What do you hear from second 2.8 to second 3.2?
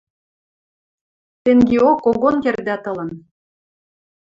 ылын.